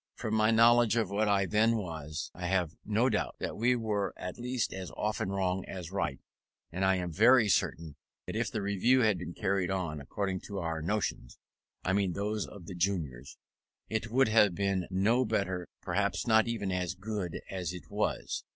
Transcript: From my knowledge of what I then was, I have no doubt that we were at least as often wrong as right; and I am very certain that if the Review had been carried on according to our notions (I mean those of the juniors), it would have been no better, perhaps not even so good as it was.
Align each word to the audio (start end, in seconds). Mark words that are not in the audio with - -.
From 0.15 0.33
my 0.33 0.49
knowledge 0.49 0.95
of 0.95 1.11
what 1.11 1.27
I 1.27 1.45
then 1.45 1.77
was, 1.77 2.31
I 2.33 2.47
have 2.47 2.73
no 2.83 3.07
doubt 3.07 3.35
that 3.39 3.55
we 3.55 3.75
were 3.75 4.15
at 4.17 4.39
least 4.39 4.73
as 4.73 4.89
often 4.97 5.29
wrong 5.29 5.63
as 5.65 5.91
right; 5.91 6.19
and 6.71 6.83
I 6.83 6.95
am 6.95 7.11
very 7.11 7.47
certain 7.47 7.97
that 8.25 8.35
if 8.35 8.51
the 8.51 8.63
Review 8.63 9.01
had 9.01 9.19
been 9.19 9.35
carried 9.35 9.69
on 9.69 10.01
according 10.01 10.39
to 10.47 10.57
our 10.57 10.81
notions 10.81 11.37
(I 11.85 11.93
mean 11.93 12.13
those 12.13 12.47
of 12.47 12.65
the 12.65 12.73
juniors), 12.73 13.37
it 13.89 14.09
would 14.09 14.29
have 14.29 14.55
been 14.55 14.87
no 14.89 15.23
better, 15.23 15.69
perhaps 15.83 16.25
not 16.25 16.47
even 16.47 16.71
so 16.71 16.97
good 16.99 17.39
as 17.51 17.71
it 17.71 17.91
was. 17.91 18.43